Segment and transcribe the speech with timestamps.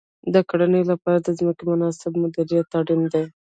[0.33, 3.25] د کرنې لپاره د ځمکې مناسب مدیریت اړین دی.